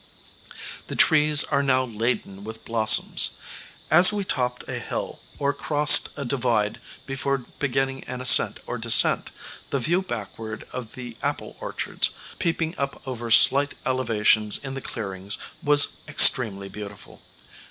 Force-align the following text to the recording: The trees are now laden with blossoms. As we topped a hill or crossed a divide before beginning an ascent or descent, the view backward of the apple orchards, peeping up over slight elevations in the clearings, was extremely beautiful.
The 0.87 0.95
trees 0.95 1.43
are 1.43 1.61
now 1.61 1.83
laden 1.83 2.43
with 2.43 2.65
blossoms. 2.65 3.37
As 3.91 4.11
we 4.11 4.23
topped 4.23 4.67
a 4.67 4.79
hill 4.79 5.19
or 5.37 5.53
crossed 5.53 6.09
a 6.17 6.25
divide 6.25 6.79
before 7.05 7.45
beginning 7.59 8.03
an 8.05 8.19
ascent 8.19 8.61
or 8.65 8.79
descent, 8.79 9.29
the 9.69 9.77
view 9.77 10.01
backward 10.01 10.65
of 10.73 10.93
the 10.95 11.17
apple 11.21 11.55
orchards, 11.59 12.09
peeping 12.39 12.73
up 12.79 13.07
over 13.07 13.29
slight 13.29 13.75
elevations 13.85 14.57
in 14.65 14.73
the 14.73 14.81
clearings, 14.81 15.37
was 15.61 15.97
extremely 16.07 16.67
beautiful. 16.67 17.21